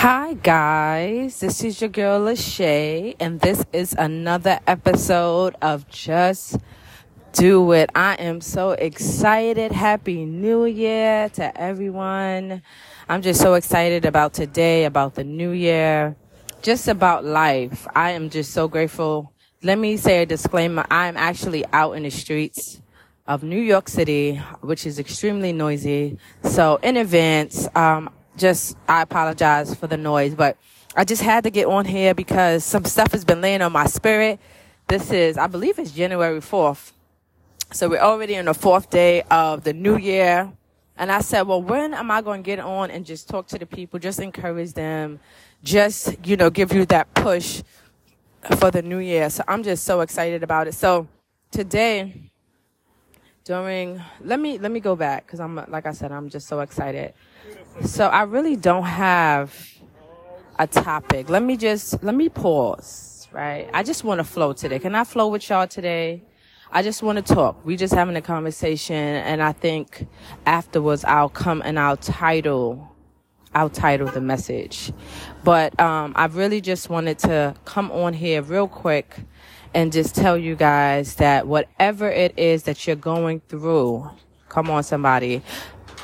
Hi, 0.00 0.32
guys. 0.32 1.40
This 1.40 1.62
is 1.62 1.78
your 1.82 1.90
girl, 1.90 2.22
LaShay, 2.22 3.16
and 3.20 3.38
this 3.38 3.62
is 3.70 3.92
another 3.92 4.58
episode 4.66 5.56
of 5.60 5.86
Just 5.90 6.56
Do 7.32 7.72
It. 7.72 7.90
I 7.94 8.14
am 8.14 8.40
so 8.40 8.70
excited. 8.70 9.72
Happy 9.72 10.24
New 10.24 10.64
Year 10.64 11.28
to 11.34 11.60
everyone. 11.60 12.62
I'm 13.10 13.20
just 13.20 13.42
so 13.42 13.52
excited 13.52 14.06
about 14.06 14.32
today, 14.32 14.86
about 14.86 15.16
the 15.16 15.24
new 15.24 15.50
year, 15.50 16.16
just 16.62 16.88
about 16.88 17.26
life. 17.26 17.86
I 17.94 18.12
am 18.12 18.30
just 18.30 18.54
so 18.54 18.68
grateful. 18.68 19.34
Let 19.62 19.78
me 19.78 19.98
say 19.98 20.22
a 20.22 20.24
disclaimer. 20.24 20.86
I'm 20.90 21.18
actually 21.18 21.66
out 21.74 21.92
in 21.92 22.04
the 22.04 22.10
streets 22.10 22.80
of 23.26 23.42
New 23.42 23.60
York 23.60 23.90
City, 23.90 24.36
which 24.62 24.86
is 24.86 24.98
extremely 24.98 25.52
noisy. 25.52 26.16
So 26.42 26.76
in 26.76 26.96
advance, 26.96 27.68
um, 27.74 28.08
just 28.36 28.76
I 28.88 29.02
apologize 29.02 29.74
for 29.74 29.86
the 29.86 29.96
noise, 29.96 30.34
but 30.34 30.56
I 30.96 31.04
just 31.04 31.22
had 31.22 31.44
to 31.44 31.50
get 31.50 31.66
on 31.66 31.84
here 31.84 32.14
because 32.14 32.64
some 32.64 32.84
stuff 32.84 33.12
has 33.12 33.24
been 33.24 33.40
laying 33.40 33.62
on 33.62 33.72
my 33.72 33.86
spirit. 33.86 34.40
This 34.88 35.12
is, 35.12 35.38
I 35.38 35.46
believe 35.46 35.78
it's 35.78 35.92
January 35.92 36.40
4th. 36.40 36.92
So 37.72 37.88
we're 37.88 38.00
already 38.00 38.36
on 38.36 38.46
the 38.46 38.54
fourth 38.54 38.90
day 38.90 39.22
of 39.30 39.62
the 39.62 39.72
new 39.72 39.96
year. 39.96 40.52
And 40.96 41.12
I 41.12 41.20
said, 41.20 41.42
well, 41.42 41.62
when 41.62 41.94
am 41.94 42.10
I 42.10 42.20
going 42.22 42.42
to 42.42 42.46
get 42.46 42.58
on 42.58 42.90
and 42.90 43.06
just 43.06 43.28
talk 43.28 43.46
to 43.48 43.58
the 43.58 43.66
people, 43.66 43.98
just 44.00 44.18
encourage 44.18 44.72
them, 44.72 45.20
just, 45.62 46.26
you 46.26 46.36
know, 46.36 46.50
give 46.50 46.72
you 46.72 46.84
that 46.86 47.14
push 47.14 47.62
for 48.58 48.70
the 48.70 48.82
new 48.82 48.98
year. 48.98 49.30
So 49.30 49.44
I'm 49.46 49.62
just 49.62 49.84
so 49.84 50.00
excited 50.00 50.42
about 50.42 50.66
it. 50.66 50.74
So 50.74 51.06
today, 51.50 52.29
during, 53.44 54.02
let 54.20 54.38
me, 54.40 54.58
let 54.58 54.70
me 54.70 54.80
go 54.80 54.96
back 54.96 55.26
because 55.26 55.40
I'm, 55.40 55.56
like 55.68 55.86
I 55.86 55.92
said, 55.92 56.12
I'm 56.12 56.28
just 56.28 56.46
so 56.46 56.60
excited. 56.60 57.14
So 57.84 58.06
I 58.06 58.22
really 58.22 58.56
don't 58.56 58.84
have 58.84 59.54
a 60.60 60.66
topic. 60.66 61.30
Let 61.30 61.42
me 61.42 61.56
just 61.56 62.02
let 62.02 62.14
me 62.14 62.28
pause, 62.28 63.26
right? 63.32 63.70
I 63.72 63.82
just 63.82 64.04
want 64.04 64.18
to 64.18 64.24
flow 64.24 64.52
today. 64.52 64.78
Can 64.78 64.94
I 64.94 65.04
flow 65.04 65.28
with 65.28 65.48
y'all 65.48 65.66
today? 65.66 66.22
I 66.70 66.82
just 66.82 67.02
want 67.02 67.16
to 67.24 67.34
talk. 67.34 67.64
We 67.64 67.76
just 67.76 67.94
having 67.94 68.14
a 68.14 68.20
conversation 68.20 68.94
and 68.94 69.42
I 69.42 69.52
think 69.52 70.06
afterwards 70.44 71.02
I'll 71.04 71.30
come 71.30 71.62
and 71.64 71.78
I'll 71.78 71.96
title 71.96 72.94
I'll 73.54 73.70
title 73.70 74.06
the 74.08 74.20
message. 74.20 74.92
But 75.42 75.78
um 75.80 76.12
I 76.14 76.26
really 76.26 76.60
just 76.60 76.90
wanted 76.90 77.18
to 77.20 77.54
come 77.64 77.90
on 77.90 78.12
here 78.12 78.42
real 78.42 78.68
quick 78.68 79.16
and 79.74 79.92
just 79.92 80.14
tell 80.14 80.36
you 80.36 80.56
guys 80.56 81.16
that 81.16 81.46
whatever 81.46 82.08
it 82.08 82.38
is 82.38 82.64
that 82.64 82.86
you're 82.86 82.96
going 82.96 83.40
through, 83.48 84.08
come 84.48 84.70
on 84.70 84.82
somebody, 84.82 85.42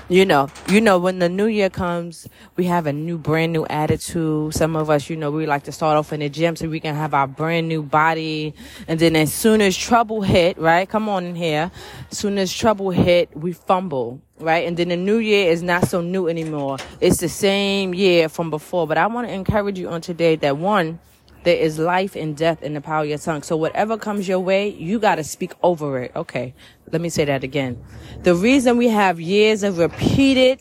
you 0.09 0.25
know, 0.25 0.49
you 0.69 0.81
know, 0.81 1.01
when 1.01 1.19
the 1.19 1.29
new 1.29 1.47
year 1.47 1.69
comes, 1.69 2.29
we 2.55 2.67
have 2.67 2.87
a 2.87 2.93
new, 2.93 3.19
brand 3.19 3.53
new 3.53 3.67
attitude. 3.67 4.55
Some 4.55 4.77
of 4.77 4.89
us, 4.89 5.11
you 5.11 5.17
know, 5.17 5.33
we 5.33 5.47
like 5.47 5.65
to 5.65 5.73
start 5.73 5.97
off 5.97 6.13
in 6.13 6.21
the 6.21 6.29
gym 6.29 6.55
so 6.55 6.69
we 6.69 6.79
can 6.79 6.95
have 6.95 7.13
our 7.13 7.27
brand 7.27 7.67
new 7.67 7.83
body. 7.83 8.55
And 8.87 9.01
then 9.01 9.17
as 9.17 9.35
soon 9.35 9.61
as 9.61 9.77
trouble 9.77 10.23
hit, 10.23 10.59
right? 10.59 10.89
Come 10.89 11.09
on 11.09 11.25
in 11.25 11.35
here. 11.35 11.73
As 12.09 12.19
soon 12.19 12.39
as 12.39 12.53
trouble 12.55 12.91
hit, 12.91 13.37
we 13.37 13.53
fumble, 13.53 14.21
right? 14.39 14.65
And 14.69 14.77
then 14.77 14.91
the 14.91 14.97
new 14.97 15.19
year 15.19 15.51
is 15.51 15.65
not 15.65 15.89
so 15.89 16.01
new 16.01 16.29
anymore. 16.29 16.77
It's 17.01 17.19
the 17.19 17.29
same 17.29 17.93
year 17.93 18.29
from 18.29 18.49
before. 18.49 18.87
But 18.87 18.99
I 18.99 19.09
want 19.09 19.27
to 19.27 19.35
encourage 19.35 19.77
you 19.77 19.89
on 19.89 20.03
today 20.03 20.37
that 20.37 20.57
one, 20.57 21.01
there 21.47 21.57
is 21.57 21.79
life 21.79 22.17
and 22.17 22.37
death 22.37 22.61
in 22.61 22.75
the 22.75 22.81
power 22.81 23.05
of 23.05 23.09
your 23.09 23.19
tongue. 23.19 23.41
So 23.45 23.57
whatever 23.57 23.97
comes 23.97 24.27
your 24.27 24.41
way, 24.41 24.69
you 24.71 24.99
got 24.99 25.15
to 25.15 25.23
speak 25.23 25.53
over 25.63 26.01
it. 26.01 26.11
Okay. 26.17 26.55
Let 26.91 27.01
me 27.01 27.09
say 27.09 27.25
that 27.25 27.45
again. 27.45 27.81
The 28.25 28.35
reason 28.35 28.77
we 28.77 28.89
have 28.89 29.21
years 29.21 29.63
of 29.63 29.79
repeated 29.79 30.61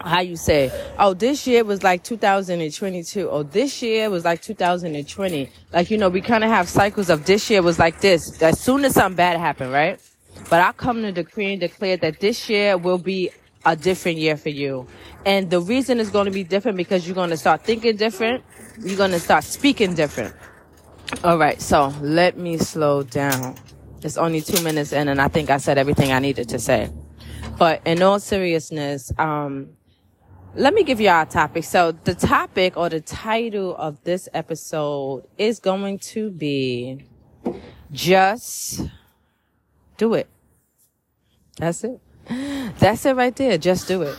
how 0.00 0.20
you 0.20 0.34
say, 0.36 0.72
oh, 0.98 1.12
this 1.12 1.46
year 1.46 1.62
was 1.62 1.82
like 1.82 2.02
2022. 2.04 3.28
Oh, 3.28 3.42
this 3.42 3.82
year 3.82 4.08
was 4.08 4.24
like 4.24 4.40
2020. 4.40 5.50
Like, 5.74 5.90
you 5.90 5.98
know, 5.98 6.08
we 6.08 6.22
kind 6.22 6.42
of 6.42 6.48
have 6.48 6.70
cycles 6.70 7.10
of 7.10 7.26
this 7.26 7.50
year 7.50 7.60
was 7.60 7.78
like 7.78 8.00
this. 8.00 8.40
As 8.40 8.58
soon 8.58 8.86
as 8.86 8.94
something 8.94 9.16
bad 9.16 9.38
happened, 9.38 9.72
right? 9.72 10.00
But 10.48 10.62
I 10.62 10.72
come 10.72 11.02
to 11.02 11.12
decree 11.12 11.52
and 11.52 11.60
declare 11.60 11.98
that 11.98 12.18
this 12.18 12.48
year 12.48 12.78
will 12.78 12.96
be 12.96 13.30
a 13.66 13.76
different 13.76 14.16
year 14.16 14.38
for 14.38 14.48
you. 14.48 14.86
And 15.26 15.50
the 15.50 15.60
reason 15.60 16.00
it's 16.00 16.10
going 16.10 16.24
to 16.24 16.32
be 16.32 16.44
different 16.44 16.78
because 16.78 17.06
you're 17.06 17.14
going 17.14 17.30
to 17.30 17.36
start 17.36 17.62
thinking 17.62 17.96
different. 17.96 18.42
You're 18.80 19.08
to 19.08 19.20
start 19.20 19.44
speaking 19.44 19.94
different. 19.94 20.34
All 21.24 21.38
right. 21.38 21.60
So 21.60 21.88
let 22.00 22.36
me 22.36 22.58
slow 22.58 23.02
down. 23.02 23.56
It's 24.02 24.16
only 24.16 24.40
two 24.40 24.62
minutes 24.64 24.92
in 24.92 25.08
and 25.08 25.20
I 25.20 25.28
think 25.28 25.50
I 25.50 25.58
said 25.58 25.78
everything 25.78 26.12
I 26.12 26.18
needed 26.18 26.48
to 26.50 26.58
say. 26.58 26.90
But 27.58 27.82
in 27.86 28.02
all 28.02 28.18
seriousness, 28.18 29.12
um, 29.18 29.70
let 30.54 30.74
me 30.74 30.82
give 30.82 31.00
you 31.00 31.08
our 31.08 31.26
topic. 31.26 31.64
So 31.64 31.92
the 31.92 32.14
topic 32.14 32.76
or 32.76 32.88
the 32.88 33.00
title 33.00 33.76
of 33.76 34.02
this 34.04 34.28
episode 34.34 35.24
is 35.38 35.60
going 35.60 35.98
to 36.00 36.30
be 36.30 37.06
just 37.90 38.80
do 39.96 40.14
it. 40.14 40.28
That's 41.58 41.84
it. 41.84 42.00
That's 42.78 43.04
it 43.06 43.14
right 43.16 43.34
there. 43.36 43.58
Just 43.58 43.88
do 43.88 44.02
it. 44.02 44.18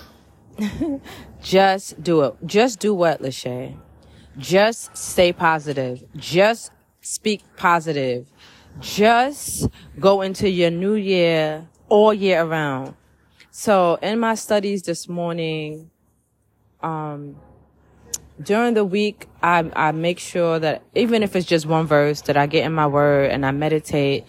Just 1.41 2.01
do 2.03 2.21
it. 2.21 2.35
Just 2.45 2.79
do 2.79 2.93
what, 2.93 3.21
LaShay? 3.21 3.75
Just 4.37 4.95
stay 4.97 5.33
positive. 5.33 6.03
Just 6.15 6.71
speak 7.01 7.43
positive. 7.57 8.27
Just 8.79 9.67
go 9.99 10.21
into 10.21 10.49
your 10.49 10.71
new 10.71 10.95
year 10.95 11.67
all 11.89 12.13
year 12.13 12.41
around. 12.43 12.95
So 13.51 13.99
in 14.01 14.19
my 14.19 14.35
studies 14.35 14.81
this 14.81 15.07
morning, 15.07 15.91
um, 16.81 17.35
during 18.41 18.73
the 18.73 18.83
week, 18.83 19.27
I, 19.43 19.69
I 19.75 19.91
make 19.91 20.17
sure 20.17 20.57
that 20.57 20.81
even 20.95 21.21
if 21.21 21.35
it's 21.35 21.45
just 21.45 21.67
one 21.67 21.85
verse 21.85 22.21
that 22.21 22.35
I 22.35 22.47
get 22.47 22.65
in 22.65 22.73
my 22.73 22.87
word 22.87 23.29
and 23.29 23.45
I 23.45 23.51
meditate 23.51 24.25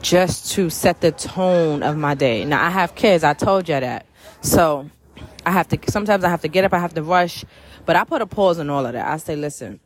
just 0.00 0.52
to 0.52 0.70
set 0.70 1.00
the 1.00 1.10
tone 1.10 1.82
of 1.82 1.96
my 1.96 2.14
day. 2.14 2.44
Now 2.44 2.64
I 2.64 2.70
have 2.70 2.94
kids. 2.94 3.24
I 3.24 3.34
told 3.34 3.68
you 3.68 3.80
that. 3.80 4.06
So 4.42 4.88
I 5.44 5.50
have 5.50 5.66
to, 5.68 5.78
sometimes 5.90 6.22
I 6.22 6.28
have 6.28 6.42
to 6.42 6.48
get 6.48 6.64
up, 6.64 6.72
I 6.72 6.78
have 6.78 6.94
to 6.94 7.02
rush, 7.02 7.44
but 7.88 7.96
I 7.96 8.04
put 8.04 8.20
a 8.20 8.26
pause 8.26 8.58
on 8.58 8.68
all 8.68 8.84
of 8.84 8.92
that. 8.92 9.08
I 9.08 9.16
say, 9.16 9.34
listen, 9.34 9.80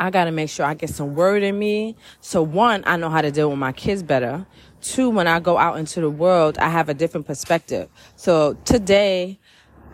I 0.00 0.08
got 0.08 0.24
to 0.24 0.30
make 0.30 0.48
sure 0.48 0.64
I 0.64 0.72
get 0.72 0.88
some 0.88 1.14
word 1.14 1.42
in 1.42 1.58
me. 1.58 1.96
So 2.22 2.42
one, 2.42 2.82
I 2.86 2.96
know 2.96 3.10
how 3.10 3.20
to 3.20 3.30
deal 3.30 3.50
with 3.50 3.58
my 3.58 3.72
kids 3.72 4.02
better. 4.02 4.46
Two, 4.80 5.10
when 5.10 5.26
I 5.26 5.38
go 5.38 5.58
out 5.58 5.78
into 5.78 6.00
the 6.00 6.08
world, 6.08 6.56
I 6.56 6.70
have 6.70 6.88
a 6.88 6.94
different 6.94 7.26
perspective. 7.26 7.90
So 8.16 8.54
today 8.64 9.38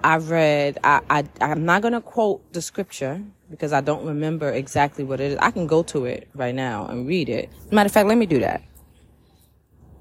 I 0.04 0.19
read, 0.19 0.78
I, 0.84 1.00
I, 1.10 1.25
I'm 1.41 1.65
not 1.65 1.82
going 1.82 1.94
to 1.94 2.00
quote 2.00 2.53
the 2.53 2.62
scripture 2.62 3.20
because 3.50 3.72
I 3.72 3.81
don't 3.81 4.06
remember 4.06 4.49
exactly 4.49 5.03
what 5.03 5.19
it 5.19 5.32
is. 5.32 5.38
I 5.41 5.50
can 5.50 5.66
go 5.66 5.82
to 5.82 6.04
it 6.04 6.28
right 6.37 6.54
now 6.54 6.87
and 6.87 7.09
read 7.09 7.28
it. 7.28 7.50
Matter 7.72 7.88
of 7.88 7.93
fact, 7.93 8.06
let 8.06 8.19
me 8.19 8.26
do 8.26 8.38
that. 8.38 8.62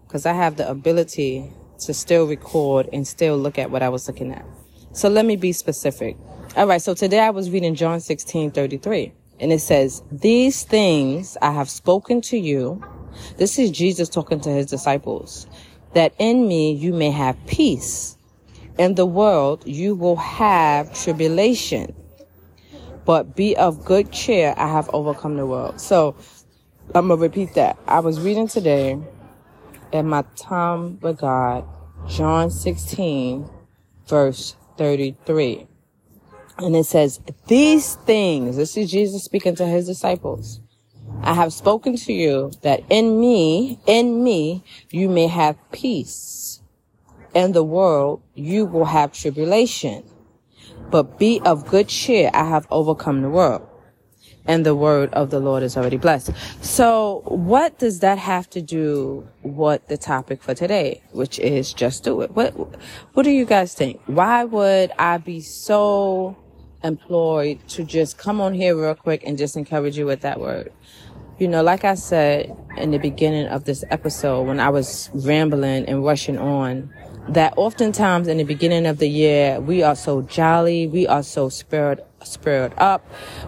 Cause 0.09 0.27
I 0.27 0.33
have 0.33 0.57
the 0.57 0.69
ability 0.69 1.51
to 1.79 1.93
still 1.95 2.27
record 2.27 2.87
and 2.93 3.07
still 3.07 3.35
look 3.35 3.57
at 3.57 3.71
what 3.71 3.81
I 3.81 3.89
was 3.89 4.07
looking 4.07 4.31
at. 4.31 4.45
So 4.91 5.09
let 5.09 5.25
me 5.25 5.37
be 5.37 5.53
specific. 5.53 6.15
All 6.57 6.65
right. 6.65 6.81
So 6.81 6.95
today 6.95 7.19
I 7.19 7.29
was 7.29 7.51
reading 7.51 7.75
John 7.75 7.99
16, 7.99 8.49
33 8.49 9.13
and 9.39 9.53
it 9.53 9.59
says, 9.61 10.01
these 10.11 10.63
things 10.63 11.37
I 11.43 11.51
have 11.51 11.69
spoken 11.69 12.21
to 12.21 12.39
you. 12.39 12.83
This 13.37 13.59
is 13.59 13.69
Jesus 13.69 14.09
talking 14.09 14.41
to 14.41 14.49
his 14.49 14.65
disciples 14.65 15.45
that 15.93 16.11
in 16.17 16.47
me 16.47 16.73
you 16.73 16.91
may 16.91 17.11
have 17.11 17.37
peace. 17.45 18.17
In 18.79 18.95
the 18.95 19.05
world 19.05 19.61
you 19.67 19.93
will 19.93 20.15
have 20.15 20.91
tribulation, 20.99 21.93
but 23.05 23.35
be 23.35 23.55
of 23.55 23.85
good 23.85 24.11
cheer. 24.11 24.55
I 24.57 24.69
have 24.69 24.89
overcome 24.91 25.37
the 25.37 25.45
world. 25.45 25.79
So 25.79 26.15
I'm 26.95 27.09
going 27.09 27.19
to 27.19 27.23
repeat 27.23 27.53
that. 27.53 27.77
I 27.87 27.99
was 27.99 28.19
reading 28.19 28.47
today 28.47 28.97
at 29.93 30.01
my 30.03 30.23
time 30.35 30.99
with 30.99 31.19
God, 31.19 31.63
John 32.07 32.49
16, 32.49 33.47
verse 34.07 34.55
33. 34.77 35.68
And 36.59 36.75
it 36.75 36.85
says, 36.85 37.21
these 37.47 37.95
things, 37.95 38.57
this 38.57 38.75
is 38.75 38.91
Jesus 38.91 39.23
speaking 39.23 39.55
to 39.55 39.65
his 39.65 39.87
disciples. 39.87 40.59
I 41.21 41.33
have 41.33 41.53
spoken 41.53 41.95
to 41.95 42.13
you 42.13 42.51
that 42.61 42.83
in 42.89 43.19
me, 43.19 43.79
in 43.85 44.23
me, 44.23 44.63
you 44.89 45.09
may 45.09 45.27
have 45.27 45.57
peace. 45.71 46.61
In 47.33 47.53
the 47.53 47.63
world, 47.63 48.21
you 48.35 48.65
will 48.65 48.85
have 48.85 49.13
tribulation. 49.13 50.03
But 50.89 51.17
be 51.17 51.41
of 51.45 51.67
good 51.67 51.87
cheer. 51.87 52.29
I 52.33 52.45
have 52.49 52.67
overcome 52.71 53.21
the 53.21 53.29
world 53.29 53.67
and 54.49 54.65
the 54.65 54.75
word 54.75 55.13
of 55.13 55.29
the 55.29 55.39
Lord 55.39 55.61
is 55.61 55.77
already 55.77 55.97
blessed. 55.97 56.31
So 56.61 57.21
what 57.25 57.77
does 57.77 57.99
that 57.99 58.17
have 58.17 58.49
to 58.49 58.61
do 58.61 59.27
with 59.43 59.87
the 59.87 59.97
topic 59.97 60.41
for 60.41 60.55
today, 60.55 61.03
which 61.11 61.37
is 61.37 61.71
just 61.71 62.03
do 62.03 62.21
it? 62.21 62.31
What, 62.31 62.53
what 63.13 63.23
do 63.23 63.29
you 63.29 63.45
guys 63.45 63.75
think? 63.75 64.01
Why 64.07 64.43
would 64.43 64.91
I 64.97 65.19
be 65.19 65.41
so 65.41 66.35
employed 66.83 67.59
to 67.69 67.83
just 67.83 68.17
come 68.17 68.41
on 68.41 68.53
here 68.53 68.75
real 68.79 68.95
quick 68.95 69.23
and 69.25 69.37
just 69.37 69.55
encourage 69.55 69.97
you 69.97 70.05
with 70.05 70.21
that 70.21 70.39
word? 70.39 70.71
You 71.37 71.47
know, 71.47 71.63
like 71.63 71.85
I 71.85 71.95
said 71.95 72.55
in 72.77 72.91
the 72.91 72.97
beginning 72.97 73.47
of 73.47 73.63
this 73.63 73.83
episode, 73.89 74.43
when 74.43 74.59
I 74.59 74.69
was 74.69 75.09
rambling 75.13 75.85
and 75.85 76.03
rushing 76.03 76.37
on, 76.37 76.93
that 77.29 77.53
oftentimes 77.57 78.27
in 78.27 78.37
the 78.37 78.43
beginning 78.43 78.85
of 78.85 78.97
the 78.97 79.07
year, 79.07 79.59
we 79.61 79.83
are 79.83 79.95
so 79.95 80.21
jolly, 80.23 80.87
we 80.87 81.07
are 81.07 81.23
so 81.23 81.47
spirit, 81.49 82.05
spurred 82.23 82.73
up. 82.77 83.05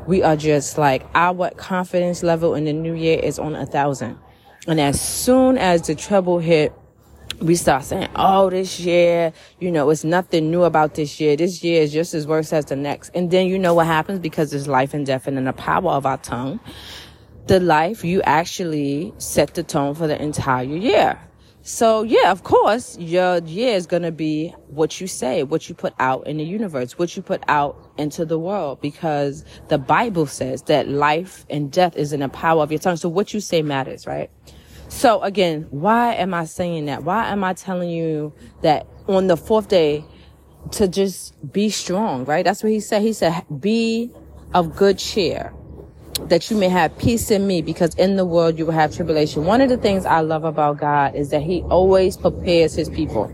We 0.07 0.23
are 0.23 0.35
just 0.35 0.77
like 0.77 1.03
our 1.15 1.49
confidence 1.51 2.23
level 2.23 2.55
in 2.55 2.65
the 2.65 2.73
new 2.73 2.93
year 2.93 3.19
is 3.19 3.39
on 3.39 3.55
a 3.55 3.65
thousand. 3.65 4.17
And 4.67 4.79
as 4.79 5.01
soon 5.01 5.57
as 5.57 5.87
the 5.87 5.95
trouble 5.95 6.39
hit, 6.39 6.73
we 7.41 7.55
start 7.55 7.83
saying, 7.83 8.07
oh, 8.15 8.49
this 8.49 8.79
year, 8.79 9.33
you 9.59 9.71
know, 9.71 9.89
it's 9.89 10.03
nothing 10.03 10.51
new 10.51 10.63
about 10.63 10.93
this 10.93 11.19
year. 11.19 11.35
This 11.35 11.63
year 11.63 11.81
is 11.81 11.91
just 11.91 12.13
as 12.13 12.27
worse 12.27 12.53
as 12.53 12.65
the 12.65 12.75
next. 12.75 13.09
And 13.15 13.31
then 13.31 13.47
you 13.47 13.57
know 13.57 13.73
what 13.73 13.87
happens 13.87 14.19
because 14.19 14.53
it's 14.53 14.67
life 14.67 14.93
and 14.93 15.05
death 15.05 15.27
and 15.27 15.37
in 15.37 15.45
the 15.45 15.53
power 15.53 15.91
of 15.91 16.05
our 16.05 16.17
tongue. 16.17 16.59
The 17.47 17.59
life, 17.59 18.05
you 18.05 18.21
actually 18.21 19.13
set 19.17 19.55
the 19.55 19.63
tone 19.63 19.95
for 19.95 20.05
the 20.07 20.21
entire 20.21 20.63
year. 20.63 21.19
So 21.63 22.03
yeah, 22.03 22.31
of 22.31 22.43
course, 22.43 22.97
your 22.97 23.39
year 23.39 23.75
is 23.75 23.85
going 23.85 24.03
to 24.03 24.11
be 24.11 24.49
what 24.67 24.99
you 24.99 25.07
say, 25.07 25.43
what 25.43 25.69
you 25.69 25.75
put 25.75 25.93
out 25.99 26.25
in 26.25 26.37
the 26.37 26.43
universe, 26.43 26.97
what 26.97 27.15
you 27.15 27.21
put 27.21 27.43
out 27.47 27.91
into 27.97 28.25
the 28.25 28.39
world, 28.39 28.81
because 28.81 29.45
the 29.67 29.77
Bible 29.77 30.25
says 30.25 30.63
that 30.63 30.87
life 30.87 31.45
and 31.49 31.71
death 31.71 31.95
is 31.97 32.13
in 32.13 32.21
the 32.21 32.29
power 32.29 32.63
of 32.63 32.71
your 32.71 32.79
tongue. 32.79 32.97
So 32.97 33.09
what 33.09 33.33
you 33.33 33.39
say 33.39 33.61
matters, 33.61 34.07
right? 34.07 34.31
So 34.91 35.21
again, 35.23 35.67
why 35.71 36.13
am 36.15 36.33
I 36.33 36.45
saying 36.45 36.85
that? 36.85 37.03
Why 37.03 37.29
am 37.29 37.43
I 37.43 37.53
telling 37.53 37.89
you 37.89 38.33
that 38.61 38.85
on 39.07 39.27
the 39.27 39.37
fourth 39.37 39.69
day 39.69 40.05
to 40.71 40.87
just 40.87 41.33
be 41.51 41.69
strong, 41.69 42.25
right? 42.25 42.43
That's 42.43 42.61
what 42.61 42.71
he 42.71 42.81
said. 42.81 43.01
He 43.01 43.13
said, 43.13 43.43
be 43.59 44.11
of 44.53 44.75
good 44.75 44.99
cheer 44.99 45.53
that 46.23 46.51
you 46.51 46.57
may 46.57 46.69
have 46.69 46.95
peace 46.99 47.31
in 47.31 47.47
me 47.47 47.61
because 47.61 47.95
in 47.95 48.15
the 48.17 48.25
world 48.25 48.59
you 48.59 48.65
will 48.65 48.73
have 48.73 48.93
tribulation. 48.93 49.45
One 49.45 49.61
of 49.61 49.69
the 49.69 49.77
things 49.77 50.05
I 50.05 50.19
love 50.19 50.43
about 50.43 50.77
God 50.77 51.15
is 51.15 51.29
that 51.29 51.41
he 51.41 51.61
always 51.63 52.17
prepares 52.17 52.75
his 52.75 52.89
people. 52.89 53.33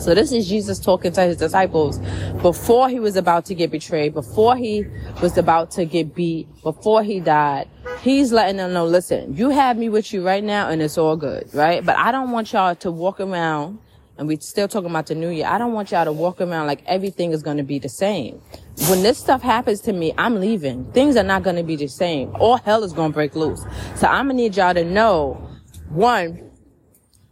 So 0.00 0.14
this 0.14 0.32
is 0.32 0.48
Jesus 0.48 0.78
talking 0.78 1.12
to 1.12 1.22
his 1.22 1.36
disciples 1.36 1.98
before 2.40 2.88
he 2.88 2.98
was 2.98 3.16
about 3.16 3.44
to 3.46 3.54
get 3.54 3.70
betrayed, 3.70 4.14
before 4.14 4.56
he 4.56 4.86
was 5.20 5.36
about 5.36 5.72
to 5.72 5.84
get 5.84 6.14
beat, 6.14 6.48
before 6.62 7.02
he 7.02 7.20
died. 7.20 7.68
He's 8.02 8.32
letting 8.32 8.56
them 8.56 8.72
know, 8.72 8.86
listen, 8.86 9.36
you 9.36 9.50
have 9.50 9.76
me 9.76 9.90
with 9.90 10.12
you 10.12 10.24
right 10.24 10.42
now 10.42 10.70
and 10.70 10.80
it's 10.80 10.96
all 10.96 11.16
good, 11.16 11.52
right? 11.52 11.84
But 11.84 11.98
I 11.98 12.10
don't 12.10 12.30
want 12.30 12.50
y'all 12.50 12.74
to 12.76 12.90
walk 12.90 13.20
around 13.20 13.78
and 14.16 14.26
we're 14.26 14.40
still 14.40 14.68
talking 14.68 14.88
about 14.88 15.06
the 15.06 15.14
new 15.14 15.28
year. 15.28 15.46
I 15.46 15.58
don't 15.58 15.74
want 15.74 15.90
y'all 15.90 16.06
to 16.06 16.12
walk 16.12 16.40
around 16.40 16.66
like 16.66 16.82
everything 16.86 17.32
is 17.32 17.42
going 17.42 17.58
to 17.58 17.62
be 17.62 17.78
the 17.78 17.90
same. 17.90 18.40
When 18.88 19.02
this 19.02 19.18
stuff 19.18 19.42
happens 19.42 19.82
to 19.82 19.92
me, 19.92 20.14
I'm 20.16 20.40
leaving. 20.40 20.90
Things 20.92 21.16
are 21.16 21.22
not 21.22 21.42
going 21.42 21.56
to 21.56 21.62
be 21.62 21.76
the 21.76 21.88
same. 21.88 22.34
All 22.36 22.56
hell 22.56 22.84
is 22.84 22.94
going 22.94 23.10
to 23.10 23.14
break 23.14 23.36
loose. 23.36 23.62
So 23.96 24.06
I'm 24.06 24.28
going 24.28 24.38
to 24.38 24.42
need 24.44 24.56
y'all 24.56 24.72
to 24.72 24.84
know, 24.84 25.46
one, 25.90 26.50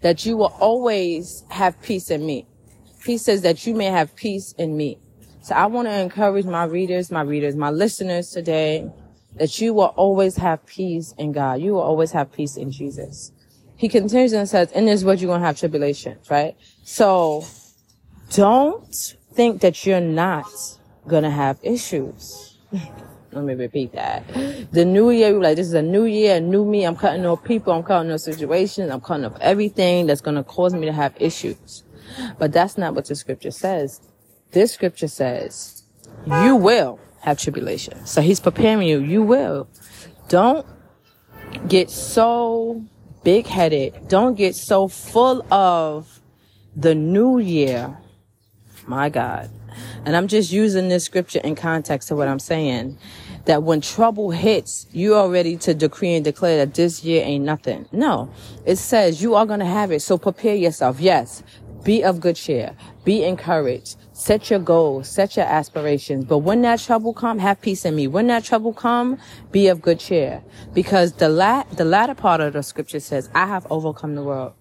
that 0.02 0.26
you 0.26 0.36
will 0.36 0.54
always 0.60 1.44
have 1.48 1.80
peace 1.80 2.10
in 2.10 2.26
me. 2.26 2.46
He 3.06 3.16
says 3.16 3.40
that 3.40 3.66
you 3.66 3.74
may 3.74 3.86
have 3.86 4.14
peace 4.16 4.52
in 4.58 4.76
me. 4.76 4.98
So 5.40 5.54
I 5.54 5.64
want 5.64 5.88
to 5.88 5.98
encourage 5.98 6.44
my 6.44 6.64
readers, 6.64 7.10
my 7.10 7.22
readers, 7.22 7.56
my 7.56 7.70
listeners 7.70 8.28
today, 8.30 8.90
that 9.36 9.60
you 9.60 9.74
will 9.74 9.94
always 9.96 10.36
have 10.36 10.64
peace 10.66 11.14
in 11.18 11.32
God. 11.32 11.60
You 11.60 11.74
will 11.74 11.82
always 11.82 12.12
have 12.12 12.32
peace 12.32 12.56
in 12.56 12.70
Jesus 12.70 13.32
he 13.78 13.88
continues 13.88 14.32
and 14.32 14.46
says, 14.48 14.72
in 14.72 14.86
this 14.86 15.04
world 15.04 15.20
you're 15.20 15.28
going 15.28 15.40
to 15.40 15.46
have 15.46 15.56
tribulations, 15.58 16.28
right? 16.28 16.56
So 16.82 17.46
don't 18.32 18.92
think 19.32 19.60
that 19.60 19.86
you're 19.86 20.00
not 20.00 20.50
going 21.06 21.22
to 21.22 21.30
have 21.30 21.58
issues. 21.62 22.58
Let 23.32 23.44
me 23.44 23.54
repeat 23.54 23.92
that. 23.92 24.26
The 24.72 24.84
new 24.84 25.10
year, 25.10 25.32
we're 25.32 25.42
like, 25.42 25.56
this 25.56 25.68
is 25.68 25.74
a 25.74 25.82
new 25.82 26.06
year, 26.06 26.40
new 26.40 26.64
me. 26.64 26.84
I'm 26.84 26.96
cutting 26.96 27.24
off 27.24 27.44
people. 27.44 27.72
I'm 27.72 27.84
cutting 27.84 28.10
off 28.10 28.20
situations. 28.20 28.90
I'm 28.90 29.00
cutting 29.00 29.26
off 29.26 29.36
everything 29.40 30.06
that's 30.06 30.22
going 30.22 30.36
to 30.36 30.42
cause 30.42 30.74
me 30.74 30.86
to 30.86 30.92
have 30.92 31.14
issues. 31.20 31.84
But 32.36 32.52
that's 32.52 32.76
not 32.78 32.96
what 32.96 33.04
the 33.04 33.14
scripture 33.14 33.52
says. 33.52 34.00
This 34.50 34.72
scripture 34.72 35.08
says 35.08 35.84
you 36.26 36.56
will 36.56 36.98
have 37.20 37.38
tribulation. 37.38 38.06
So 38.06 38.20
he's 38.22 38.40
preparing 38.40 38.86
you. 38.86 39.00
You 39.00 39.22
will. 39.22 39.68
Don't 40.28 40.66
get 41.68 41.90
so 41.90 42.84
big 43.24 43.46
headed. 43.46 44.08
Don't 44.08 44.34
get 44.34 44.54
so 44.54 44.88
full 44.88 45.44
of 45.52 46.20
the 46.76 46.94
new 46.94 47.38
year. 47.38 47.96
My 48.86 49.08
God. 49.08 49.50
And 50.04 50.16
I'm 50.16 50.28
just 50.28 50.52
using 50.52 50.88
this 50.88 51.04
scripture 51.04 51.40
in 51.40 51.54
context 51.54 52.10
of 52.10 52.18
what 52.18 52.28
I'm 52.28 52.38
saying. 52.38 52.98
That 53.44 53.62
when 53.62 53.80
trouble 53.80 54.30
hits, 54.30 54.86
you 54.92 55.14
are 55.14 55.28
ready 55.28 55.56
to 55.58 55.74
decree 55.74 56.14
and 56.14 56.24
declare 56.24 56.58
that 56.58 56.74
this 56.74 57.02
year 57.02 57.24
ain't 57.24 57.44
nothing. 57.44 57.88
No. 57.92 58.30
It 58.66 58.76
says 58.76 59.22
you 59.22 59.34
are 59.34 59.46
going 59.46 59.60
to 59.60 59.66
have 59.66 59.90
it. 59.90 60.00
So 60.02 60.18
prepare 60.18 60.54
yourself. 60.54 61.00
Yes. 61.00 61.42
Be 61.82 62.02
of 62.04 62.20
good 62.20 62.36
cheer. 62.36 62.76
Be 63.04 63.24
encouraged. 63.24 63.96
Set 64.18 64.50
your 64.50 64.58
goals. 64.58 65.08
Set 65.08 65.36
your 65.36 65.46
aspirations. 65.46 66.24
But 66.24 66.38
when 66.38 66.62
that 66.62 66.80
trouble 66.80 67.14
come, 67.14 67.38
have 67.38 67.60
peace 67.60 67.84
in 67.84 67.94
me. 67.94 68.08
When 68.08 68.26
that 68.26 68.42
trouble 68.42 68.72
come, 68.72 69.16
be 69.52 69.68
of 69.68 69.80
good 69.80 70.00
cheer. 70.00 70.42
Because 70.74 71.12
the 71.12 71.28
la- 71.28 71.62
the 71.62 71.84
latter 71.84 72.16
part 72.16 72.40
of 72.40 72.54
the 72.54 72.64
scripture 72.64 72.98
says, 72.98 73.30
I 73.32 73.46
have 73.46 73.64
overcome 73.70 74.16
the 74.16 74.24
world. 74.24 74.54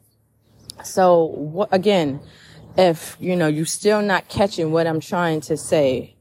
So 0.84 1.68
again, 1.72 2.20
if, 2.78 3.18
you 3.20 3.36
know, 3.36 3.48
you 3.48 3.66
still 3.66 4.04
not 4.04 4.30
catching 4.30 4.72
what 4.72 4.86
I'm 4.86 5.00
trying 5.00 5.42
to 5.42 5.58
say 5.58 6.16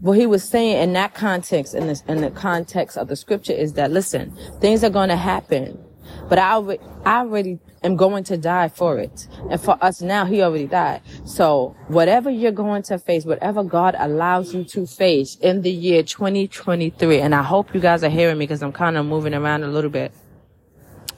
what 0.01 0.19
he 0.19 0.27
was 0.27 0.45
saying 0.45 0.83
in 0.83 0.93
that 0.95 1.15
context, 1.15 1.75
in 1.75 1.87
this, 1.87 2.03
in 2.09 2.21
the 2.21 2.31
context 2.31 2.97
of 2.97 3.09
the 3.09 3.17
scripture 3.17 3.53
is 3.53 3.75
that, 3.75 3.91
listen, 3.91 4.37
things 4.61 4.85
are 4.85 4.91
going 4.91 5.09
to 5.09 5.17
happen, 5.17 5.83
but 6.29 6.39
I, 6.39 6.57
I 7.05 7.19
already 7.19 7.59
am 7.83 7.97
going 7.97 8.25
to 8.25 8.37
die 8.37 8.69
for 8.69 8.99
it. 8.99 9.27
And 9.51 9.61
for 9.61 9.83
us 9.83 10.01
now, 10.01 10.25
he 10.25 10.43
already 10.43 10.67
died. 10.67 11.03
So 11.25 11.77
whatever 11.89 12.31
you're 12.31 12.53
going 12.53 12.83
to 12.85 12.99
face, 12.99 13.25
whatever 13.25 13.65
God 13.65 13.97
allows 13.99 14.55
you 14.55 14.65
to 14.65 14.87
face 14.87 15.37
in 15.37 15.63
the 15.63 15.73
year 15.73 16.03
2023, 16.03 17.21
and 17.21 17.35
I 17.35 17.43
hope 17.43 17.75
you 17.75 17.81
guys 17.81 18.05
are 18.05 18.11
hearing 18.11 18.39
me 18.39 18.47
because 18.47 18.63
I'm 18.63 18.73
kind 18.73 18.97
of 18.97 19.07
moving 19.07 19.35
around 19.35 19.65
a 19.65 19.69
little 19.69 19.91
bit 19.91 20.13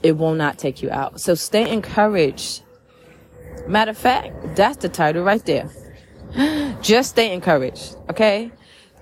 it 0.03 0.17
will 0.19 0.35
not 0.35 0.59
take 0.59 0.83
you 0.83 0.91
out. 0.91 1.21
So 1.21 1.35
stay 1.35 1.71
encouraged. 1.71 2.63
Matter 3.67 3.93
of 3.93 3.99
fact, 3.99 4.57
that's 4.57 4.79
the 4.79 4.89
title 4.89 5.23
right 5.23 5.45
there. 5.45 5.71
Just 6.83 7.11
stay 7.11 7.33
encouraged, 7.33 7.97
okay? 8.11 8.51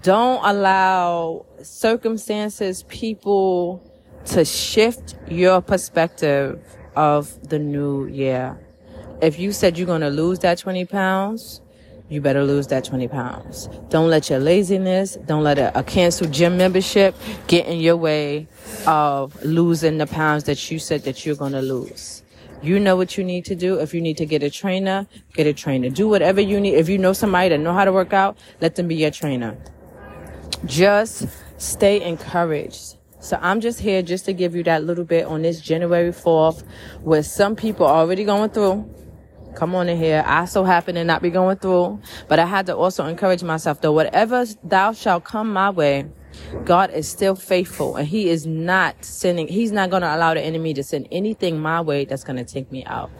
Don't 0.02 0.44
allow 0.44 1.46
circumstances, 1.62 2.84
people 2.84 3.82
to 4.26 4.44
shift 4.44 5.14
your 5.28 5.60
perspective 5.60 6.60
of 6.96 7.48
the 7.48 7.58
new 7.58 8.06
year. 8.06 8.58
If 9.22 9.38
you 9.38 9.52
said 9.52 9.78
you're 9.78 9.86
going 9.86 10.00
to 10.00 10.10
lose 10.10 10.38
that 10.40 10.58
20 10.58 10.86
pounds, 10.86 11.60
you 12.10 12.20
better 12.20 12.44
lose 12.44 12.66
that 12.66 12.84
20 12.84 13.08
pounds. 13.08 13.68
Don't 13.88 14.10
let 14.10 14.28
your 14.28 14.40
laziness, 14.40 15.16
don't 15.26 15.44
let 15.44 15.58
a, 15.58 15.78
a 15.78 15.82
canceled 15.84 16.32
gym 16.32 16.56
membership 16.56 17.14
get 17.46 17.66
in 17.66 17.78
your 17.78 17.96
way 17.96 18.48
of 18.86 19.42
losing 19.44 19.98
the 19.98 20.06
pounds 20.06 20.44
that 20.44 20.70
you 20.70 20.78
said 20.78 21.04
that 21.04 21.24
you're 21.24 21.36
going 21.36 21.52
to 21.52 21.62
lose. 21.62 22.22
You 22.62 22.78
know 22.78 22.96
what 22.96 23.16
you 23.16 23.24
need 23.24 23.44
to 23.46 23.54
do. 23.54 23.78
If 23.78 23.94
you 23.94 24.02
need 24.02 24.18
to 24.18 24.26
get 24.26 24.42
a 24.42 24.50
trainer, 24.50 25.06
get 25.32 25.46
a 25.46 25.54
trainer. 25.54 25.88
Do 25.88 26.08
whatever 26.08 26.40
you 26.40 26.60
need. 26.60 26.74
If 26.74 26.88
you 26.88 26.98
know 26.98 27.14
somebody 27.14 27.48
that 27.50 27.58
know 27.58 27.72
how 27.72 27.84
to 27.84 27.92
work 27.92 28.12
out, 28.12 28.36
let 28.60 28.74
them 28.74 28.88
be 28.88 28.96
your 28.96 29.10
trainer. 29.10 29.56
Just 30.66 31.26
stay 31.56 32.02
encouraged. 32.02 32.96
So 33.20 33.38
I'm 33.40 33.60
just 33.60 33.80
here 33.80 34.02
just 34.02 34.24
to 34.26 34.32
give 34.32 34.54
you 34.56 34.62
that 34.64 34.84
little 34.84 35.04
bit 35.04 35.26
on 35.26 35.42
this 35.42 35.60
January 35.60 36.10
4th 36.10 36.64
where 37.02 37.22
some 37.22 37.54
people 37.54 37.86
are 37.86 38.00
already 38.00 38.24
going 38.24 38.50
through 38.50 38.88
come 39.54 39.74
on 39.74 39.88
in 39.88 39.98
here. 39.98 40.22
I 40.26 40.44
so 40.44 40.64
happen 40.64 40.94
to 40.94 41.04
not 41.04 41.22
be 41.22 41.30
going 41.30 41.58
through, 41.58 42.00
but 42.28 42.38
I 42.38 42.46
had 42.46 42.66
to 42.66 42.76
also 42.76 43.06
encourage 43.06 43.42
myself 43.42 43.80
though, 43.80 43.92
whatever 43.92 44.44
thou 44.64 44.92
shalt 44.92 45.24
come 45.24 45.52
my 45.52 45.70
way, 45.70 46.06
God 46.64 46.90
is 46.90 47.08
still 47.08 47.34
faithful 47.34 47.96
and 47.96 48.06
he 48.06 48.28
is 48.28 48.46
not 48.46 49.04
sending, 49.04 49.48
he's 49.48 49.72
not 49.72 49.90
going 49.90 50.02
to 50.02 50.14
allow 50.14 50.34
the 50.34 50.40
enemy 50.40 50.74
to 50.74 50.82
send 50.82 51.08
anything 51.10 51.60
my 51.60 51.80
way 51.80 52.04
that's 52.04 52.24
going 52.24 52.36
to 52.36 52.44
take 52.44 52.70
me 52.70 52.84
out. 52.84 53.10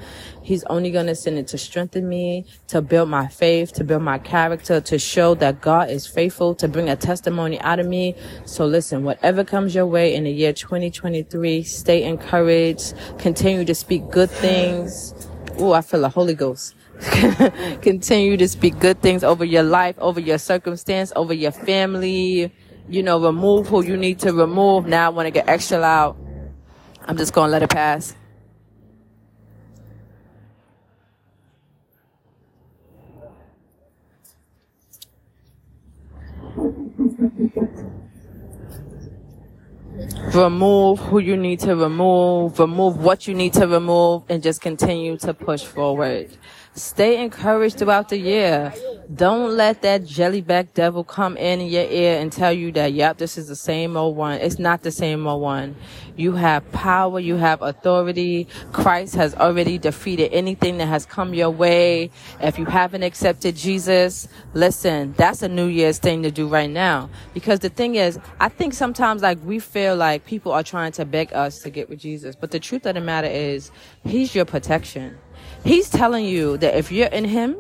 He's 0.43 0.65
only 0.65 0.91
going 0.91 1.07
to 1.07 1.15
send 1.15 1.39
it 1.39 1.47
to 1.49 1.59
strengthen 1.59 2.09
me, 2.09 2.47
to 2.69 2.81
build 2.83 3.09
my 3.09 3.29
faith, 3.29 3.73
to 3.75 3.85
build 3.85 4.03
my 4.03 4.19
character, 4.19 4.81
to 4.81 4.99
show 4.99 5.35
that 5.37 5.61
God 5.61 5.91
is 5.91 6.07
faithful, 6.07 6.55
to 6.57 6.69
bring 6.69 6.89
a 6.89 6.97
testimony 6.97 7.61
out 7.61 7.79
of 7.79 7.87
me. 7.87 8.15
So 8.47 8.67
listen, 8.67 9.05
whatever 9.05 9.45
comes 9.45 9.75
your 9.75 9.87
way 9.87 10.15
in 10.15 10.25
the 10.25 10.33
year 10.33 10.53
2023, 10.53 11.63
stay 11.63 12.05
encouraged, 12.05 12.95
continue 13.19 13.65
to 13.65 13.75
speak 13.75 14.09
good 14.11 14.31
things. 14.31 15.30
Oh, 15.59 15.73
I 15.73 15.83
feel 15.83 16.01
the 16.03 16.09
Holy 16.09 16.35
Ghost. 16.35 16.75
continue 17.83 18.37
to 18.37 18.49
speak 18.49 18.79
good 18.79 19.01
things 19.03 19.25
over 19.25 19.45
your 19.45 19.63
life, 19.63 19.97
over 19.99 20.21
your 20.21 20.39
circumstance, 20.39 21.13
over 21.17 21.35
your 21.35 21.53
family. 21.53 22.53
You 22.89 23.03
know, 23.03 23.21
remove 23.25 23.69
who 23.69 23.85
you 23.85 23.97
need 23.97 24.19
to 24.21 24.33
remove. 24.33 24.87
Now 24.87 25.07
I 25.07 25.09
want 25.11 25.27
to 25.27 25.31
get 25.31 25.49
extra 25.49 25.79
loud. 25.79 26.17
I'm 27.07 27.17
just 27.17 27.33
going 27.35 27.49
to 27.49 27.53
let 27.53 27.63
it 27.63 27.71
pass. 27.71 28.15
remove 40.35 41.01
who 41.01 41.19
you 41.19 41.37
need 41.37 41.61
to 41.61 41.75
remove, 41.75 42.59
remove 42.59 42.99
what 42.99 43.27
you 43.27 43.35
need 43.35 43.53
to 43.55 43.67
remove, 43.67 44.23
and 44.29 44.43
just 44.43 44.61
continue 44.61 45.17
to 45.19 45.35
push 45.35 45.65
forward. 45.65 46.31
Stay 46.75 47.23
encouraged 47.23 47.79
throughout 47.79 48.09
the 48.09 48.19
year. 48.19 48.73
Don't 49.13 49.57
let 49.57 49.83
that 49.83 50.03
jellyback 50.03 50.69
devil 50.73 51.03
come 51.03 51.37
in 51.37 51.63
your 51.63 51.83
ear 51.83 52.21
and 52.21 52.31
tell 52.31 52.53
you 52.53 52.71
that, 52.73 52.93
yep, 52.93 53.19
this 53.19 53.37
is 53.37 53.49
the 53.49 53.57
same 53.57 53.97
old 53.97 54.17
one. 54.17 54.39
It's 54.39 54.61
not 54.61 54.83
the 54.83 54.93
same 54.93 55.27
old 55.27 55.43
one. 55.43 55.75
You 56.17 56.33
have 56.33 56.71
power. 56.71 57.19
You 57.19 57.35
have 57.35 57.61
authority. 57.61 58.47
Christ 58.73 59.17
has 59.17 59.35
already 59.35 59.79
defeated 59.79 60.33
anything 60.33 60.79
that 60.79 60.87
has 60.87 61.07
come 61.07 61.35
your 61.35 61.51
way. 61.51 62.13
If 62.41 62.57
you 62.57 62.67
haven't 62.67 63.03
accepted 63.03 63.57
Jesus, 63.57 64.29
listen, 64.55 65.13
that's 65.15 65.43
a 65.43 65.49
New 65.49 65.67
Year's 65.67 65.99
thing 65.99 66.23
to 66.23 66.31
do 66.31 66.47
right 66.47 66.71
now. 66.71 67.11
Because 67.35 67.59
the 67.59 67.69
thing 67.71 67.97
is, 67.97 68.17
I 68.39 68.49
think 68.49 68.75
sometimes 68.75 69.23
like 69.23 69.39
we 69.45 69.59
feel 69.59 69.97
like 69.97 70.25
people 70.25 70.53
are 70.53 70.63
trying 70.63 70.93
to 70.93 71.05
beg 71.05 71.33
us 71.33 71.59
to 71.63 71.71
get 71.71 71.89
with 71.89 71.99
Jesus. 71.99 72.37
But 72.37 72.53
the 72.53 72.61
truth 72.61 72.87
of 72.87 72.95
the 72.95 73.01
matter 73.01 73.29
is, 73.29 73.73
He's 74.05 74.37
your 74.37 74.45
protection. 74.45 75.19
He's 75.65 75.91
telling 75.91 76.27
you 76.27 76.59
that 76.59 76.77
if 76.77 76.93
you're 76.93 77.09
in 77.09 77.25
Him, 77.25 77.57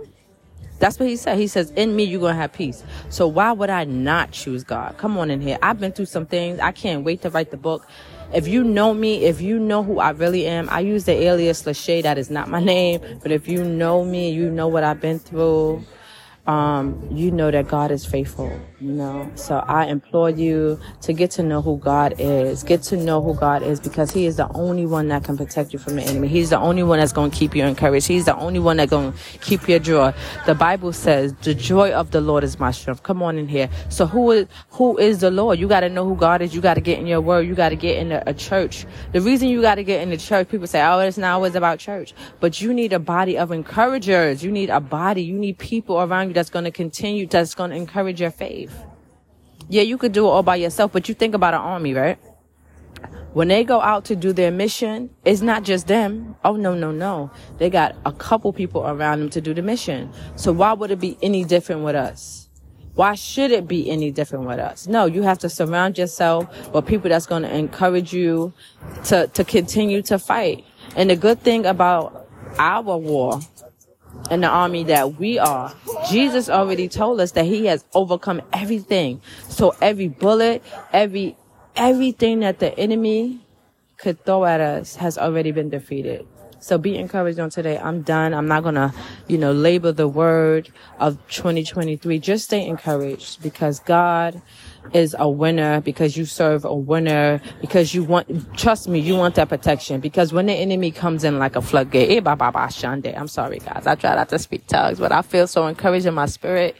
that's 0.80 0.98
what 0.98 1.08
he 1.08 1.16
said. 1.16 1.38
He 1.38 1.46
says, 1.46 1.70
in 1.72 1.96
me, 1.96 2.04
you're 2.04 2.20
going 2.20 2.34
to 2.34 2.40
have 2.40 2.52
peace. 2.52 2.84
So 3.10 3.28
why 3.28 3.52
would 3.52 3.70
I 3.70 3.84
not 3.84 4.32
choose 4.32 4.64
God? 4.64 4.96
Come 4.98 5.18
on 5.18 5.30
in 5.30 5.40
here. 5.40 5.58
I've 5.62 5.80
been 5.80 5.92
through 5.92 6.06
some 6.06 6.26
things. 6.26 6.60
I 6.60 6.72
can't 6.72 7.04
wait 7.04 7.22
to 7.22 7.30
write 7.30 7.52
the 7.52 7.58
book. 7.58 7.86
If 8.34 8.48
you 8.48 8.64
know 8.64 8.94
me, 8.94 9.24
if 9.24 9.40
you 9.40 9.58
know 9.60 9.84
who 9.84 10.00
I 10.00 10.10
really 10.10 10.46
am, 10.46 10.68
I 10.70 10.80
use 10.80 11.04
the 11.04 11.12
alias 11.12 11.64
LaShay. 11.64 12.02
That 12.02 12.18
is 12.18 12.30
not 12.30 12.48
my 12.48 12.60
name. 12.60 13.02
But 13.22 13.32
if 13.32 13.48
you 13.48 13.64
know 13.64 14.04
me, 14.04 14.32
you 14.32 14.50
know 14.50 14.68
what 14.68 14.84
I've 14.84 15.00
been 15.00 15.20
through 15.20 15.84
um, 16.46 17.08
you 17.12 17.30
know 17.30 17.50
that 17.50 17.68
God 17.68 17.90
is 17.90 18.04
faithful, 18.06 18.60
you 18.80 18.92
know. 18.92 19.30
So 19.34 19.58
I 19.68 19.86
implore 19.86 20.30
you 20.30 20.80
to 21.02 21.12
get 21.12 21.30
to 21.32 21.42
know 21.42 21.62
who 21.62 21.78
God 21.78 22.14
is. 22.18 22.62
Get 22.62 22.82
to 22.84 22.96
know 22.96 23.22
who 23.22 23.34
God 23.34 23.62
is 23.62 23.80
because 23.80 24.10
He 24.10 24.26
is 24.26 24.36
the 24.36 24.48
only 24.54 24.86
one 24.86 25.08
that 25.08 25.24
can 25.24 25.36
protect 25.36 25.72
you 25.72 25.78
from 25.78 25.96
the 25.96 26.02
enemy. 26.02 26.28
He's 26.28 26.50
the 26.50 26.58
only 26.58 26.82
one 26.82 26.98
that's 26.98 27.12
going 27.12 27.30
to 27.30 27.36
keep 27.36 27.54
you 27.54 27.64
encouraged. 27.64 28.08
He's 28.08 28.24
the 28.24 28.36
only 28.36 28.60
one 28.60 28.78
that's 28.78 28.90
going 28.90 29.12
to 29.12 29.18
keep 29.40 29.68
your 29.68 29.78
joy. 29.78 30.14
The 30.46 30.54
Bible 30.54 30.92
says, 30.92 31.34
"The 31.42 31.54
joy 31.54 31.92
of 31.92 32.10
the 32.10 32.20
Lord 32.20 32.44
is 32.44 32.58
my 32.58 32.70
strength." 32.70 33.02
Come 33.02 33.22
on 33.22 33.38
in 33.38 33.48
here. 33.48 33.68
So 33.88 34.06
who 34.06 34.30
is 34.30 34.48
who 34.70 34.98
is 34.98 35.20
the 35.20 35.30
Lord? 35.30 35.58
You 35.58 35.68
got 35.68 35.80
to 35.80 35.88
know 35.88 36.06
who 36.06 36.16
God 36.16 36.42
is. 36.42 36.54
You 36.54 36.60
got 36.60 36.74
to 36.74 36.80
get 36.80 36.98
in 36.98 37.06
your 37.06 37.20
word. 37.20 37.46
You 37.46 37.54
got 37.54 37.70
to 37.70 37.76
get 37.76 37.98
in 37.98 38.12
a, 38.12 38.22
a 38.26 38.34
church. 38.34 38.86
The 39.12 39.20
reason 39.20 39.48
you 39.48 39.60
got 39.62 39.76
to 39.76 39.84
get 39.84 40.02
in 40.02 40.10
the 40.10 40.16
church, 40.16 40.48
people 40.48 40.66
say, 40.66 40.82
"Oh, 40.82 40.98
it's 41.00 41.18
not 41.18 41.34
always 41.34 41.54
about 41.54 41.78
church," 41.78 42.14
but 42.40 42.60
you 42.60 42.72
need 42.72 42.92
a 42.92 42.98
body 42.98 43.36
of 43.38 43.52
encouragers. 43.52 44.42
You 44.42 44.50
need 44.52 44.70
a 44.70 44.80
body. 44.80 45.22
You 45.22 45.38
need 45.38 45.58
people 45.58 46.00
around 46.00 46.28
you 46.28 46.34
that's 46.34 46.50
going 46.50 46.64
to 46.64 46.70
continue, 46.70 47.26
that's 47.26 47.54
going 47.54 47.70
to 47.70 47.76
encourage 47.76 48.20
your 48.20 48.30
faith. 48.30 48.69
Yeah, 49.70 49.82
you 49.82 49.98
could 49.98 50.10
do 50.10 50.26
it 50.26 50.28
all 50.28 50.42
by 50.42 50.56
yourself, 50.56 50.90
but 50.90 51.08
you 51.08 51.14
think 51.14 51.32
about 51.32 51.54
an 51.54 51.60
army, 51.60 51.94
right? 51.94 52.18
When 53.34 53.46
they 53.46 53.62
go 53.62 53.80
out 53.80 54.04
to 54.06 54.16
do 54.16 54.32
their 54.32 54.50
mission, 54.50 55.10
it's 55.24 55.42
not 55.42 55.62
just 55.62 55.86
them. 55.86 56.34
Oh, 56.44 56.56
no, 56.56 56.74
no, 56.74 56.90
no. 56.90 57.30
They 57.58 57.70
got 57.70 57.94
a 58.04 58.10
couple 58.10 58.52
people 58.52 58.84
around 58.84 59.20
them 59.20 59.30
to 59.30 59.40
do 59.40 59.54
the 59.54 59.62
mission. 59.62 60.12
So 60.34 60.50
why 60.50 60.72
would 60.72 60.90
it 60.90 60.98
be 60.98 61.16
any 61.22 61.44
different 61.44 61.84
with 61.84 61.94
us? 61.94 62.48
Why 62.96 63.14
should 63.14 63.52
it 63.52 63.68
be 63.68 63.88
any 63.88 64.10
different 64.10 64.46
with 64.46 64.58
us? 64.58 64.88
No, 64.88 65.06
you 65.06 65.22
have 65.22 65.38
to 65.38 65.48
surround 65.48 65.96
yourself 65.96 66.74
with 66.74 66.86
people 66.86 67.08
that's 67.08 67.26
going 67.26 67.42
to 67.42 67.54
encourage 67.56 68.12
you 68.12 68.52
to, 69.04 69.28
to 69.28 69.44
continue 69.44 70.02
to 70.02 70.18
fight. 70.18 70.64
And 70.96 71.10
the 71.10 71.16
good 71.16 71.40
thing 71.42 71.64
about 71.64 72.28
our 72.58 72.98
war 72.98 73.40
in 74.30 74.40
the 74.40 74.48
army 74.48 74.84
that 74.84 75.18
we 75.18 75.38
are. 75.38 75.74
Jesus 76.08 76.48
already 76.48 76.88
told 76.88 77.20
us 77.20 77.32
that 77.32 77.44
he 77.44 77.66
has 77.66 77.84
overcome 77.94 78.42
everything. 78.52 79.20
So 79.48 79.74
every 79.80 80.08
bullet, 80.08 80.62
every, 80.92 81.36
everything 81.76 82.40
that 82.40 82.58
the 82.58 82.78
enemy 82.78 83.40
could 83.98 84.24
throw 84.24 84.44
at 84.44 84.60
us 84.60 84.96
has 84.96 85.18
already 85.18 85.50
been 85.52 85.68
defeated. 85.68 86.26
So 86.60 86.76
be 86.76 86.96
encouraged 86.96 87.38
on 87.38 87.50
today. 87.50 87.78
I'm 87.78 88.02
done. 88.02 88.34
I'm 88.34 88.46
not 88.46 88.62
going 88.62 88.74
to, 88.74 88.92
you 89.28 89.38
know, 89.38 89.52
label 89.52 89.92
the 89.92 90.06
word 90.06 90.70
of 90.98 91.16
2023. 91.28 92.18
Just 92.18 92.44
stay 92.44 92.66
encouraged 92.66 93.42
because 93.42 93.80
God 93.80 94.42
is 94.92 95.14
a 95.18 95.28
winner 95.28 95.80
because 95.80 96.16
you 96.16 96.24
serve 96.24 96.64
a 96.64 96.74
winner 96.74 97.40
because 97.60 97.94
you 97.94 98.02
want, 98.02 98.56
trust 98.56 98.88
me, 98.88 98.98
you 98.98 99.16
want 99.16 99.34
that 99.36 99.48
protection 99.48 100.00
because 100.00 100.32
when 100.32 100.46
the 100.46 100.52
enemy 100.52 100.90
comes 100.90 101.24
in 101.24 101.38
like 101.38 101.56
a 101.56 101.62
floodgate, 101.62 102.10
eh, 102.10 102.20
bah, 102.20 102.34
bah, 102.34 102.50
bah, 102.50 102.66
shande. 102.68 103.16
I'm 103.16 103.28
sorry 103.28 103.58
guys. 103.58 103.86
I 103.86 103.94
try 103.94 104.14
not 104.14 104.28
to 104.30 104.38
speak 104.38 104.66
tongues, 104.66 104.98
but 104.98 105.12
I 105.12 105.22
feel 105.22 105.46
so 105.46 105.66
encouraged 105.66 106.06
in 106.06 106.14
my 106.14 106.26
spirit. 106.26 106.76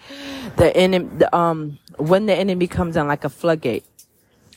The 0.57 0.77
enemy, 0.77 1.25
um, 1.33 1.79
when 1.97 2.27
the 2.27 2.35
enemy 2.35 2.67
comes 2.67 2.97
in 2.97 3.07
like 3.07 3.25
a 3.25 3.29
floodgate, 3.29 3.85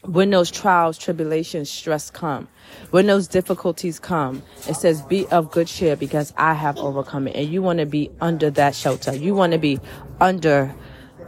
when 0.05 0.29
those 0.31 0.51
trials, 0.51 0.97
tribulations, 0.97 1.69
stress 1.69 2.09
come, 2.09 2.47
when 2.91 3.07
those 3.07 3.27
difficulties 3.27 4.00
come, 4.00 4.43
it 4.67 4.75
says, 4.75 5.01
be 5.01 5.25
of 5.27 5.51
good 5.51 5.67
cheer 5.67 5.95
because 5.95 6.33
I 6.38 6.53
have 6.53 6.77
overcome 6.77 7.27
it. 7.27 7.35
And 7.35 7.47
you 7.47 7.62
want 7.62 7.79
to 7.79 7.85
be 7.85 8.12
under 8.19 8.50
that 8.51 8.75
shelter. 8.75 9.15
You 9.15 9.33
want 9.33 9.53
to 9.53 9.59
be 9.59 9.79
under 10.19 10.75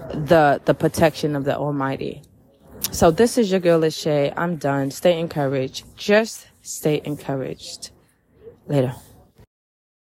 the 0.09 0.61
the 0.65 0.73
protection 0.73 1.35
of 1.35 1.43
the 1.43 1.55
Almighty. 1.57 2.21
So 2.91 3.11
this 3.11 3.37
is 3.37 3.51
your 3.51 3.59
girl 3.59 3.81
LaShay. 3.81 4.33
I'm 4.37 4.57
done. 4.57 4.91
Stay 4.91 5.19
encouraged. 5.19 5.85
Just 5.97 6.47
stay 6.61 7.01
encouraged. 7.03 7.91
Later. 8.67 8.95